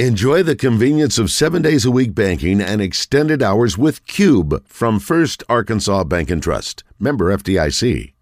[0.00, 4.98] Enjoy the convenience of seven days a week banking and extended hours with Cube from
[4.98, 6.82] First Arkansas Bank and Trust.
[6.98, 8.12] Member FDIC.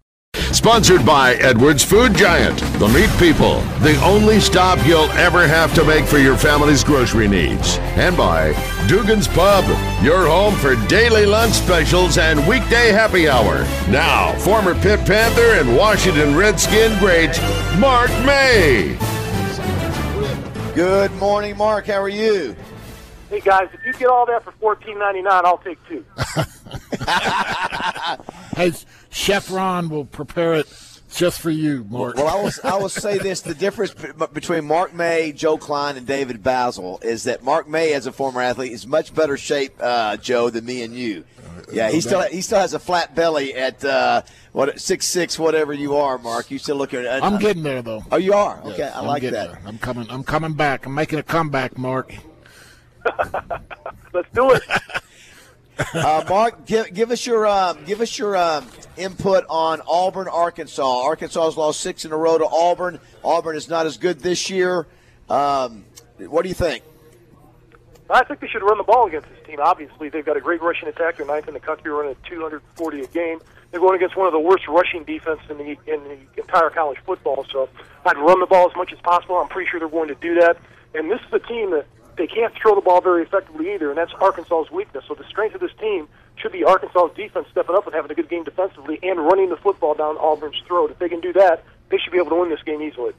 [0.51, 5.83] Sponsored by Edwards Food Giant, the meat people, the only stop you'll ever have to
[5.83, 7.79] make for your family's grocery needs.
[7.97, 8.53] And by
[8.87, 9.65] Dugan's Pub,
[10.03, 13.63] your home for daily lunch specials and weekday happy hour.
[13.89, 17.35] Now, former Pitt Panther and Washington Redskin great
[17.79, 18.95] Mark May.
[20.75, 21.85] Good morning, Mark.
[21.85, 22.55] How are you?
[23.29, 26.03] Hey guys, if you get all that for fourteen ninety nine, I'll take two.
[28.55, 28.71] hey,
[29.11, 30.65] Chef Ron will prepare it
[31.13, 32.15] just for you, Mark.
[32.15, 33.93] Well, I will, I will say this: the difference
[34.33, 38.41] between Mark May, Joe Klein, and David Basil is that Mark May, as a former
[38.41, 41.23] athlete, is much better shape, uh, Joe, than me and you.
[41.73, 45.73] Yeah, he still he still has a flat belly at uh, what six six whatever
[45.73, 46.51] you are, Mark.
[46.51, 47.05] You still look at.
[47.05, 48.03] Uh, I'm getting there though.
[48.11, 48.61] Oh, you are.
[48.61, 49.31] Okay, yes, I like that.
[49.31, 49.59] There.
[49.65, 50.07] I'm coming.
[50.09, 50.85] I'm coming back.
[50.85, 52.13] I'm making a comeback, Mark.
[54.13, 54.63] Let's do it.
[55.95, 58.63] uh, Mark, give, give us your uh, give us your uh,
[58.97, 61.03] input on Auburn, Arkansas.
[61.03, 62.99] Arkansas has lost six in a row to Auburn.
[63.23, 64.87] Auburn is not as good this year.
[65.29, 65.85] Um,
[66.19, 66.83] what do you think?
[68.13, 69.59] I think they should run the ball against this team.
[69.61, 71.17] Obviously, they've got a great rushing attack.
[71.17, 73.39] They're ninth in the country, running at 240 a game.
[73.71, 76.99] They're going against one of the worst rushing defense in the in the entire college
[77.05, 77.45] football.
[77.51, 77.69] So
[78.05, 79.37] I'd run the ball as much as possible.
[79.37, 80.57] I'm pretty sure they're going to do that.
[80.93, 83.97] And this is a team that they can't throw the ball very effectively either, and
[83.97, 85.03] that's Arkansas's weakness.
[85.07, 88.15] So the strength of this team should be Arkansas's defense stepping up and having a
[88.15, 90.91] good game defensively and running the football down Auburn's throat.
[90.91, 93.13] If they can do that, they should be able to win this game easily.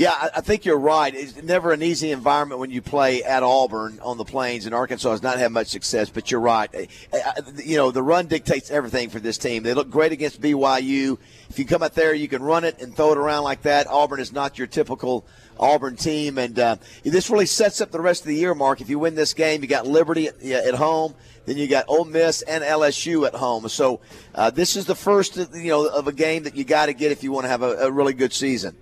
[0.00, 1.14] Yeah, I think you're right.
[1.14, 5.10] It's never an easy environment when you play at Auburn on the plains, and Arkansas
[5.10, 6.08] has not had much success.
[6.08, 6.90] But you're right.
[7.62, 9.62] You know, the run dictates everything for this team.
[9.62, 11.18] They look great against BYU.
[11.50, 13.88] If you come out there, you can run it and throw it around like that.
[13.88, 15.26] Auburn is not your typical
[15.58, 18.54] Auburn team, and uh, this really sets up the rest of the year.
[18.54, 21.14] Mark, if you win this game, you got Liberty at, at home.
[21.44, 23.68] Then you got Ole Miss and LSU at home.
[23.68, 24.00] So
[24.34, 27.12] uh, this is the first, you know, of a game that you got to get
[27.12, 28.78] if you want to have a, a really good season.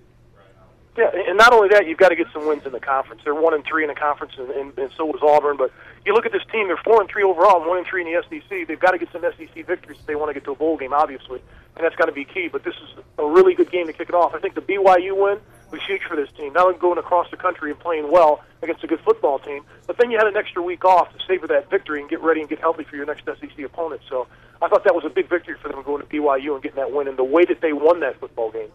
[0.97, 3.21] Yeah, and not only that, you've got to get some wins in the conference.
[3.23, 5.55] They're one and three in the conference, and, and, and so was Auburn.
[5.55, 5.71] But
[6.05, 8.21] you look at this team; they're four and three overall, one and three in the
[8.23, 8.67] SEC.
[8.67, 10.77] They've got to get some SEC victories if they want to get to a bowl
[10.77, 11.41] game, obviously,
[11.75, 12.49] and that's got to be key.
[12.51, 14.33] But this is a really good game to kick it off.
[14.33, 15.39] I think the BYU win
[15.71, 16.53] was huge for this team.
[16.53, 19.97] Not only going across the country and playing well against a good football team, but
[19.97, 22.49] then you had an extra week off to savor that victory and get ready and
[22.49, 24.01] get healthy for your next SEC opponent.
[24.09, 24.27] So
[24.61, 26.91] I thought that was a big victory for them going to BYU and getting that
[26.91, 28.69] win, and the way that they won that football game.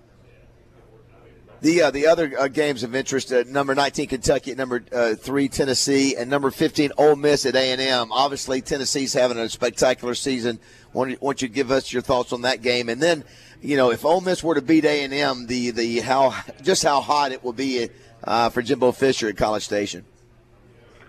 [1.65, 5.15] The uh, the other uh, games of interest: uh, number 19 Kentucky at number uh,
[5.15, 8.13] three Tennessee, and number 15 Ole Miss at A and M.
[8.13, 10.61] Obviously, Tennessee's having a spectacular season.
[10.93, 13.25] Want, want you to give us your thoughts on that game, and then
[13.63, 16.83] you know if Ole Miss were to beat A and M, the the how just
[16.83, 17.89] how hot it will be
[18.25, 20.05] uh, for Jimbo Fisher at College Station.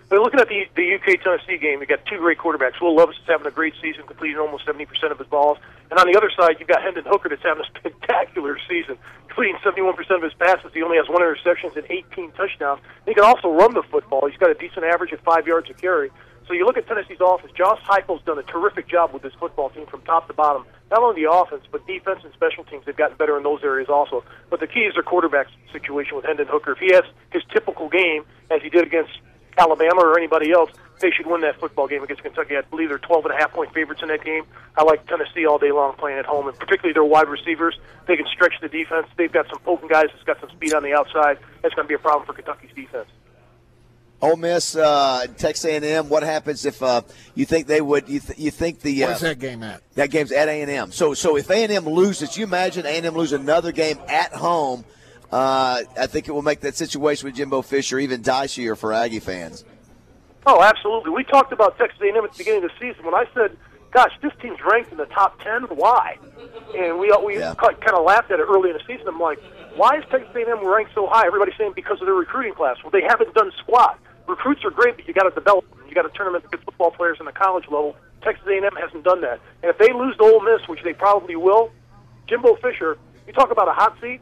[0.08, 2.80] But looking at the the UK Tennessee game, you got two great quarterbacks.
[2.80, 5.58] Will Levis is having a great season, completing almost 70% of his balls.
[5.90, 8.98] And on the other side, you've got Hendon Hooker that's having a spectacular season,
[9.28, 10.72] completing 71% of his passes.
[10.74, 12.80] He only has one interception and 18 touchdowns.
[13.06, 14.28] He can also run the football.
[14.28, 16.10] He's got a decent average at five yards a carry.
[16.46, 17.52] So you look at Tennessee's offense.
[17.56, 20.64] Josh Heupel's done a terrific job with this football team from top to bottom.
[20.90, 22.86] Not only the offense, but defense and special teams.
[22.86, 24.22] They've gotten better in those areas also.
[24.48, 26.72] But the key is their quarterback situation with Hendon Hooker.
[26.72, 29.10] If he has his typical game, as he did against
[29.58, 32.56] Alabama or anybody else, they should win that football game against Kentucky.
[32.56, 34.44] I believe they're 12 and a half point favorites in that game.
[34.76, 37.78] I like Tennessee all day long playing at home, and particularly their wide receivers.
[38.06, 39.06] They can stretch the defense.
[39.16, 41.38] They've got some poking guys that's got some speed on the outside.
[41.62, 43.08] That's going to be a problem for Kentucky's defense.
[44.22, 46.08] Ole Miss, uh, Texas A&M.
[46.08, 47.02] What happens if uh,
[47.34, 48.08] you think they would?
[48.08, 49.82] You, th- you think the uh, where's that game at?
[49.94, 50.90] That game's at A&M.
[50.90, 54.86] So so if A&M loses, you imagine A&M lose another game at home.
[55.30, 59.20] Uh, I think it will make that situation with Jimbo Fisher even dicier for Aggie
[59.20, 59.64] fans.
[60.46, 61.10] Oh, absolutely.
[61.10, 63.56] We talked about Texas A&M at the beginning of the season when I said,
[63.90, 65.62] "Gosh, this team's ranked in the top ten.
[65.64, 66.18] Why?"
[66.76, 67.54] And we we yeah.
[67.54, 69.08] kind of laughed at it early in the season.
[69.08, 69.40] I'm like,
[69.74, 72.76] "Why is Texas A&M ranked so high?" Everybody's saying because of their recruiting class.
[72.84, 73.98] Well, they haven't done squat.
[74.28, 75.80] Recruits are great, but you got to develop them.
[75.88, 77.96] You got to turn them into good football players in the college level.
[78.22, 79.40] Texas A&M hasn't done that.
[79.62, 81.70] And if they lose to Ole Miss, which they probably will,
[82.28, 84.20] Jimbo Fisher, you talk about a hot seat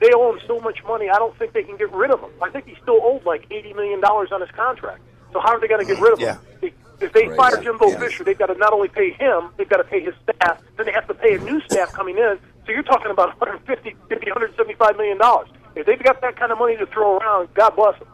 [0.00, 1.08] they owe him so much money.
[1.08, 2.30] I don't think they can get rid of him.
[2.42, 5.00] I think he's still owed like eighty million dollars on his contract.
[5.32, 6.38] So how are they going to get rid of yeah.
[6.60, 6.72] him?
[7.00, 7.98] If they fire Jimbo yeah.
[7.98, 10.62] Fisher, they've got to not only pay him, they've got to pay his staff.
[10.76, 12.38] Then they have to pay a new staff coming in.
[12.64, 15.48] So you're talking about 150, 50, 175 million dollars.
[15.74, 18.08] If they've got that kind of money to throw around, God bless them.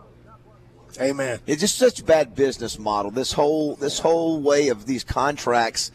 [1.01, 1.39] Amen.
[1.47, 3.11] It's just such a bad business model.
[3.11, 5.91] This whole this whole way of these contracts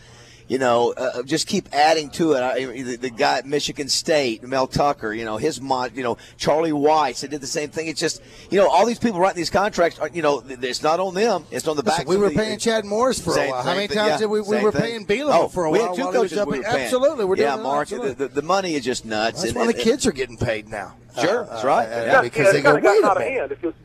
[0.48, 2.42] you know, uh, just keep adding to it.
[2.42, 6.18] I, the, the guy at Michigan State, Mel Tucker, you know, his mod, you know,
[6.38, 7.88] Charlie Weis, they did the same thing.
[7.88, 11.00] It's just, you know, all these people writing these contracts, are, you know, it's not
[11.00, 11.46] on them.
[11.52, 12.08] It's on the back.
[12.08, 13.64] We were paying Chad Morris for a while.
[13.64, 15.88] How many times did we, we were paying Bielema oh, for a we while?
[15.90, 17.90] Had two while coaches we Absolutely, we're yeah, doing Mark.
[17.90, 19.42] The, the, the, money is just nuts.
[19.42, 20.96] That's and, why and, the kids are getting paid now.
[21.20, 21.86] Sure, uh, that's right.
[21.86, 22.06] Uh, yeah.
[22.06, 23.62] yeah, because they go, wait wait a a minute.
[23.62, 23.76] minute.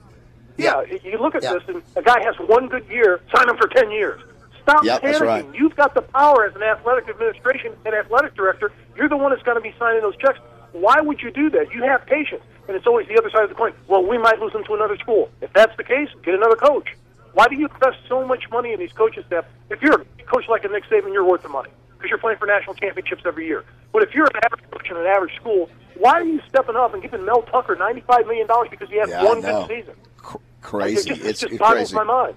[0.56, 3.68] Yeah, you look at this, and a guy has one good year, sign him for
[3.68, 4.20] 10 years.
[4.62, 5.20] Stop yep, panicking.
[5.20, 5.54] Right.
[5.54, 8.72] You've got the power as an athletic administration and athletic director.
[8.96, 10.38] You're the one that's going to be signing those checks.
[10.72, 11.72] Why would you do that?
[11.72, 12.42] You have patience.
[12.68, 13.72] And it's always the other side of the coin.
[13.88, 15.30] Well, we might lose them to another school.
[15.40, 16.88] If that's the case, get another coach.
[17.34, 19.44] Why do you invest so much money in these coaches staff?
[19.70, 22.38] If you're a coach like a Nick Saban, you're worth the money because you're playing
[22.38, 23.64] for national championships every year.
[23.92, 26.94] But if you're an average coach in an average school, why are you stepping up
[26.94, 29.94] and giving Mel Tucker $95 million because he had yeah, one good season?
[30.30, 31.10] C- crazy.
[31.10, 32.36] It just, it's, it just it's boggles my mind.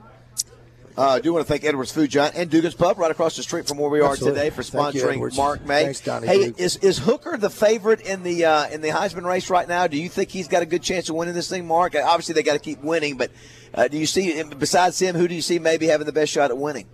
[0.97, 3.43] Uh, I do want to thank Edwards Food Giant and Dugan's Pub right across the
[3.43, 4.39] street from where we are Absolutely.
[4.39, 5.83] today for Thank you, sponsoring Mark May.
[5.83, 6.59] Thanks, Donnie hey, Duke.
[6.59, 9.87] is is Hooker the favorite in the uh, in the Heisman race right now?
[9.87, 11.95] Do you think he's got a good chance of winning this thing, Mark?
[11.95, 13.29] Obviously, they got to keep winning, but
[13.73, 16.49] uh, do you see besides him, who do you see maybe having the best shot
[16.49, 16.87] at winning?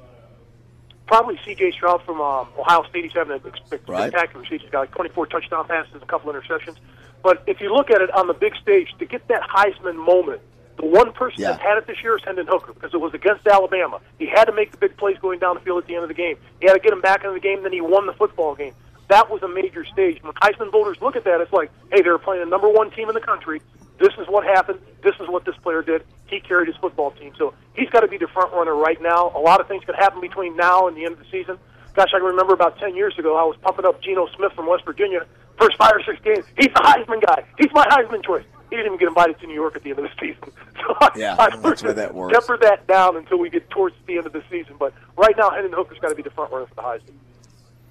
[1.06, 1.71] Probably C.J.
[1.71, 3.03] Stroud from um, Ohio State.
[3.03, 4.33] He's having a spectacular Right.
[4.48, 4.59] season.
[4.62, 6.77] He's got like 24 touchdown passes, a couple interceptions.
[7.21, 10.42] But if you look at it on the big stage, to get that Heisman moment,
[10.77, 11.51] the one person Yeah.
[11.51, 14.00] that's had it this year is Hendon Hooker because it was against Alabama.
[14.19, 16.09] He had to make the big plays going down the field at the end of
[16.09, 16.38] the game.
[16.59, 18.73] He had to get him back into the game, then he won the football game.
[19.09, 20.23] That was a major stage.
[20.23, 23.09] When Heisman voters look at that, it's like, hey, they're playing the number one team
[23.09, 23.62] in the country.
[24.00, 24.79] This is what happened.
[25.03, 26.03] This is what this player did.
[26.27, 27.33] He carried his football team.
[27.38, 29.31] So he's got to be the front runner right now.
[29.35, 31.59] A lot of things could happen between now and the end of the season.
[31.94, 34.65] Gosh, I can remember about 10 years ago, I was pumping up Geno Smith from
[34.65, 35.25] West Virginia.
[35.59, 37.44] First five or six games, he's the Heisman guy.
[37.59, 38.45] He's my Heisman choice.
[38.71, 40.51] He didn't even get invited to New York at the end of the season.
[40.77, 42.33] So Yeah, I, that's where that works.
[42.33, 44.77] Temper that down until we get towards the end of the season.
[44.79, 47.13] But right now, Hendon Hooker's got to be the front runner for the Heisman.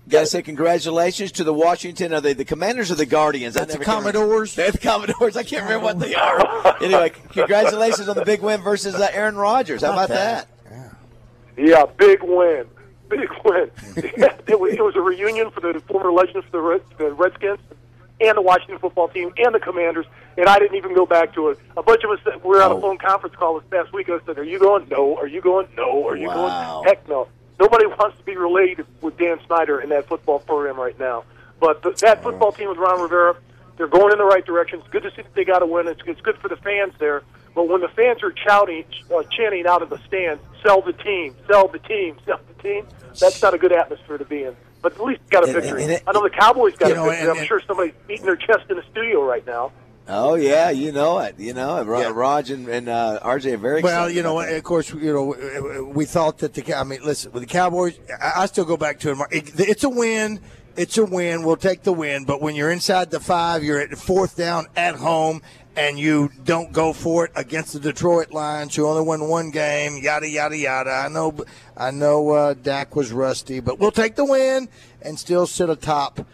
[0.08, 2.14] Got to say congratulations to the Washington.
[2.14, 3.54] Are they the Commanders or the Guardians?
[3.54, 4.18] That's the never can remember.
[4.18, 4.54] Commodores.
[4.54, 5.36] They're the Commodores.
[5.36, 6.82] I can't remember what they are.
[6.82, 9.82] anyway, congratulations on the big win versus uh, Aaron Rodgers.
[9.82, 10.48] How about that?
[11.58, 12.66] Yeah, big win.
[13.08, 13.70] Big win.
[13.96, 17.58] it, was, it was a reunion for the former legends for the, Red, the Redskins
[18.20, 20.06] and the Washington football team and the Commanders,
[20.36, 21.58] and I didn't even go back to it.
[21.76, 22.78] A bunch of us that were on Oh.
[22.78, 24.08] a phone conference call this past week.
[24.10, 24.86] I said, "Are you going?
[24.90, 25.16] No.
[25.16, 25.68] Are you going?
[25.76, 26.06] No.
[26.08, 26.82] Are you Wow.
[26.82, 26.88] going?
[26.88, 27.28] Heck no."
[27.58, 31.24] Nobody wants to be related with Dan Snyder in that football program right now.
[31.60, 33.36] But the, that football team with Ron Rivera,
[33.76, 34.78] they're going in the right direction.
[34.80, 35.86] It's good to see that they got a win.
[35.88, 37.22] It's, it's good for the fans there.
[37.54, 38.84] But when the fans are shouting,
[39.14, 41.34] uh, chanting out of the stands, "Sell the team!
[41.50, 42.16] Sell the team!
[42.24, 42.86] Sell the team!"
[43.18, 44.56] That's not a good atmosphere to be in.
[44.82, 45.82] But at least got a And- victory.
[45.82, 47.28] and it- I know the Cowboys got You a know, victory.
[47.30, 49.72] and- I'm sure somebody's beating their chest in the studio right now.
[50.08, 51.36] Oh yeah, you know it.
[51.38, 51.86] You know it.
[51.86, 52.10] Yeah.
[52.12, 56.04] Raj and, and uh, RJ are very Well, you know, of course, you know, we
[56.04, 56.74] thought that the.
[56.74, 59.18] I mean, listen, with the Cowboys, I I still go back to it.
[59.30, 60.40] It- It's a win.
[60.76, 61.42] It's a win.
[61.44, 62.24] We'll take the win.
[62.24, 65.42] But when you're inside the five, you're at the fourth down at home,
[65.76, 69.98] and you don't go for it against the Detroit Lions, who only won one game.
[70.02, 70.90] Yada yada yada.
[70.90, 71.34] I know,
[71.76, 74.68] I know, uh, Dak was rusty, but we'll take the win
[75.02, 76.26] and still sit atop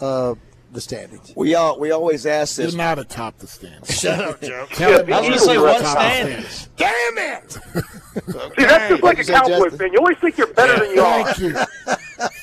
[0.00, 0.34] uh,
[0.72, 1.32] the standings.
[1.36, 2.74] we all we always ask You're this.
[2.74, 3.94] not atop the standings.
[4.00, 4.66] Shut up, Joe.
[4.70, 6.68] Tell me I was gonna say, atop what the?
[6.76, 7.52] Damn it!
[7.52, 9.78] See, that's just like a you Cowboy Justin?
[9.78, 9.92] fan.
[9.92, 11.24] You always think you're better than you are.
[11.24, 11.54] Thank you.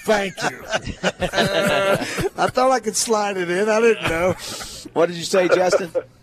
[0.04, 0.63] Thank you.
[2.38, 3.68] I thought I could slide it in.
[3.69, 4.34] I didn't know.
[4.94, 5.92] What did you say, Justin?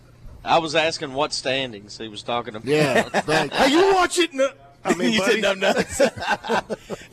[0.47, 2.65] I was asking what standings he was talking about.
[2.67, 3.57] Yeah, thank you.
[3.59, 4.33] Hey, you watch it?
[4.33, 4.49] No.
[4.85, 5.41] I mean, you buddy.
[5.41, 6.09] didn't know nothing.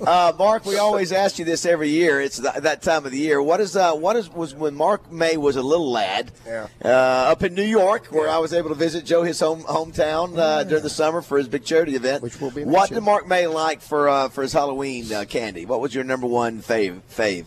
[0.06, 2.20] uh, Mark, we always ask you this every year.
[2.20, 3.42] It's th- that time of the year.
[3.42, 6.68] What is uh, what is was when Mark May was a little lad Yeah.
[6.84, 6.88] uh,
[7.32, 10.62] up in New York, where I was able to visit Joe his home hometown uh,
[10.64, 12.22] during the summer for his big charity event.
[12.22, 15.66] Which will be what did Mark May like for uh, for his Halloween uh, candy?
[15.66, 17.00] What was your number one fave?
[17.10, 17.46] Fave?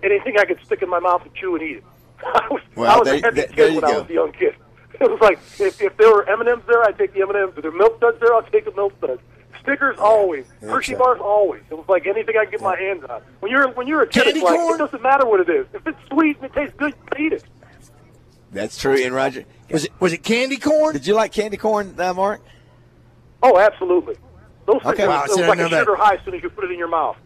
[0.00, 1.84] anything I could stick in my mouth and chew and eat it.
[2.24, 4.08] I was, Well, I was there- a heavy there- kid there you when I was
[4.08, 4.54] a young kid.
[5.00, 7.30] It was like if, if there were M and M's there, I'd take the M
[7.30, 7.52] and M's.
[7.56, 9.20] If there were milk duds there, I'll take the milk duds.
[9.60, 10.98] Stickers always, Hershey right.
[10.98, 11.62] bars always.
[11.70, 13.22] It was like anything I could get my hands on.
[13.40, 14.74] When you're when you're a kid, Candy it's like corn?
[14.74, 15.66] it doesn't matter what it is.
[15.72, 17.44] If it's sweet and it tastes good, you eat it.
[18.50, 18.96] That's true.
[19.04, 20.94] And Roger, Was it was it candy corn?
[20.94, 22.40] did you like candy corn, uh, Mark?
[23.42, 24.16] Oh, absolutely.
[24.66, 24.96] Those Okay.
[24.96, 25.80] things, Wow, it was like know a that.
[25.80, 27.16] sugar high as soon as you put it in your mouth.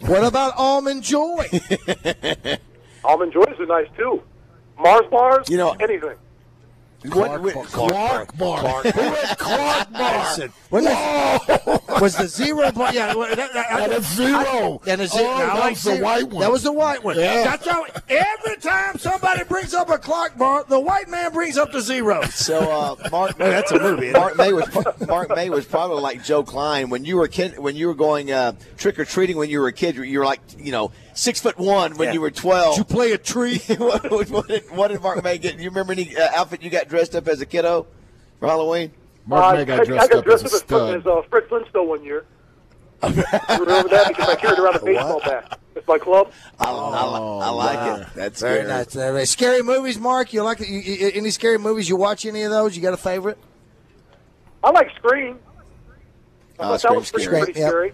[0.00, 1.46] What about almond joy?
[3.04, 4.22] Almond joys are nice too.
[4.78, 6.16] Mars bars, You know- anything.
[7.08, 8.82] What- what- Clark Bar.
[8.82, 10.18] Who had Clark Bar?
[10.18, 12.94] Listen, when the- was the zero point?
[12.94, 14.80] Yeah, well, that, that, And a zero.
[14.86, 15.24] and a zero.
[15.30, 16.40] Oh, that like was the white one.
[16.40, 17.16] That was the white one.
[17.18, 17.44] Yeah.
[17.44, 17.86] That's how.
[18.08, 22.22] Every time somebody brings up a Clark Bar, the white man brings up the zero.
[22.24, 24.10] So uh, Mark, that's a movie.
[24.12, 24.68] Mark May was
[25.06, 27.58] Mark May was probably like Joe Klein when you were kid.
[27.58, 30.24] When you were going uh, trick or treating when you were a kid, you were
[30.24, 32.14] like you know six foot one when Yeah.
[32.14, 32.76] you were twelve.
[32.76, 33.58] Did you play a tree?
[33.76, 35.58] what, what, what did, what did Mark May get?
[35.58, 37.86] You remember any uh, outfit you got dressed up as a kiddo
[38.38, 38.92] for Halloween?
[39.26, 40.96] Mark May Uh, got I, dressed I got up dressed as a as, stud.
[41.00, 42.24] as uh, Fred Flintstone one year.
[43.02, 43.26] Remember
[43.88, 45.58] that because I carried around a baseball bat.
[45.74, 46.30] It's my club.
[46.58, 48.08] I, I, I like it.
[48.14, 48.68] That's Very good.
[48.68, 48.96] nice.
[48.96, 50.32] Uh, scary movies, Mark.
[50.32, 50.60] You like?
[50.60, 51.88] You, you, any scary movies?
[51.88, 52.76] You watch any of those?
[52.76, 53.38] You got a favorite?
[54.62, 55.38] I like Scream.
[56.58, 57.40] Oh, that Scream's was pretty, scary.
[57.44, 57.68] pretty Yep.
[57.70, 57.92] scary.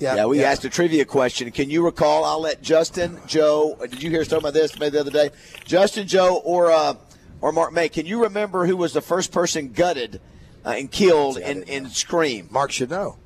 [0.00, 1.50] Yeah, we asked a trivia question.
[1.52, 2.24] Can you recall?
[2.24, 3.76] I'll let Justin, Joe.
[3.80, 5.30] uh, Did you hear us talking about this maybe the other day?
[5.64, 6.94] Justin, Joe, or uh,
[7.40, 7.88] or Mark May?
[7.88, 10.20] Can you remember who was the first person gutted
[10.64, 12.48] uh, and killed in, in Scream?
[12.50, 13.16] Mark should know.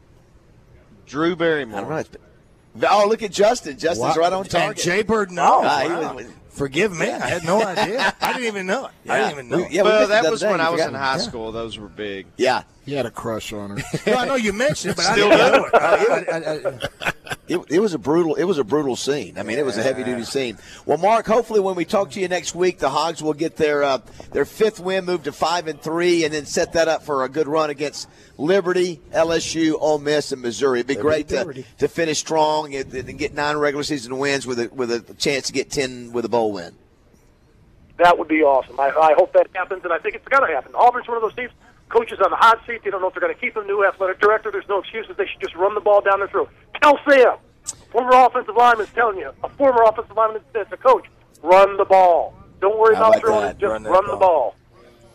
[1.06, 1.78] Drew Barrymore.
[1.78, 1.96] I don't know.
[1.98, 2.16] It's-
[2.90, 3.76] Oh, look at Justin.
[3.78, 4.22] Justin's Wow.
[4.22, 4.82] right on And target.
[4.82, 5.64] Jay Bird knows.
[5.66, 6.14] Ah, he Wow.
[6.14, 7.10] was- Forgive me.
[7.10, 8.14] I had no idea.
[8.20, 8.92] I didn't even know it.
[9.10, 9.56] I didn't even know.
[9.58, 9.72] We- it.
[9.72, 10.50] yeah, we well, missed it that the was day.
[10.50, 11.00] when You I was in forgot.
[11.02, 11.52] high school.
[11.52, 12.26] Those were big.
[12.38, 13.84] Yeah, He had a crush on her.
[14.06, 15.74] No, I know you mentioned it, but Still I didn't know it.
[15.74, 17.12] I, I, I, I,
[17.48, 18.34] it, it was a brutal.
[18.34, 19.36] It was a brutal scene.
[19.38, 20.58] I mean, it was a heavy duty scene.
[20.86, 23.82] Well, Mark, hopefully when we talk to you next week, the Hogs will get their
[23.82, 23.98] uh,
[24.32, 27.28] their fifth win, move to five and three, and then set that up for a
[27.28, 28.08] good run against
[28.38, 30.80] Liberty, LSU, Ole Miss, and Missouri.
[30.80, 31.66] It'd be great to, Liberty.
[31.78, 35.48] to finish strong and, and get nine regular season wins with a with a chance
[35.48, 36.74] to get ten with a bowl win.
[37.98, 38.80] That would be awesome.
[38.80, 40.74] I, I hope that happens, and I think it's going to happen.
[40.74, 41.50] Auburn's one of those teams.
[41.92, 42.80] Coaches on the hot seat.
[42.82, 43.66] They don't know if they're going to keep him.
[43.66, 44.50] New athletic director.
[44.50, 45.14] There's no excuses.
[45.18, 46.48] They should just run the ball down their throat.
[46.82, 47.36] Tell Sam,
[47.90, 51.04] former offensive lineman, is telling you, a former offensive lineman that's a coach,
[51.42, 52.34] run the ball.
[52.60, 53.56] Don't worry about about throwing that?
[53.56, 53.58] it.
[53.58, 54.54] Just Run run, that the ball.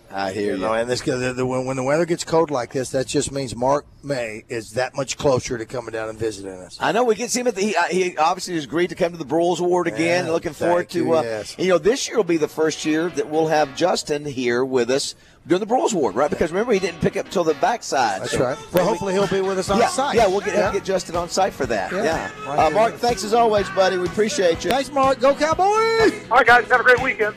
[0.09, 0.17] Ball.
[0.19, 0.57] I hear you you.
[0.57, 3.31] know, and this the, the, when, when the weather gets cold like this, that just
[3.31, 6.77] means Mark May is that much closer to coming down and visiting us.
[6.79, 7.61] I know we get to see him at the.
[7.61, 10.25] He, uh, he obviously has agreed to come to the Broyles Award again.
[10.25, 10.99] Yeah, Looking forward to.
[10.99, 11.55] you, Uh, yes.
[11.57, 14.89] You know, this year will be the first year that we'll have Justin here with
[14.89, 15.15] us
[15.47, 16.29] doing the Broyles Award, right?
[16.29, 18.21] Because remember, he didn't pick up till the backside.
[18.21, 18.57] That's So- right.
[18.73, 20.15] Well, hopefully he'll be with us on yeah, site.
[20.17, 20.71] yeah, we'll get Yeah.
[20.73, 21.91] get Justin on site for that.
[21.91, 22.71] Yeah, Yeah, right uh, there.
[22.71, 23.97] Mark, thanks as always, buddy.
[23.97, 24.71] We appreciate you.
[24.71, 25.19] Thanks, Mark.
[25.21, 26.13] Go Cowboys!
[26.29, 26.67] All right, guys.
[26.69, 27.35] Have a great weekend.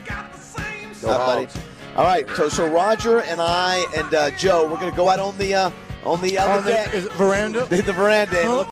[1.01, 1.47] Go, buddy.
[1.95, 5.19] All right, so so Roger and I and uh, Joe, we're going to go out
[5.19, 5.69] on the uh,
[6.05, 7.65] on the, on the the deck, is it veranda.
[7.65, 8.55] the, the veranda, and Huh?
[8.55, 8.69] look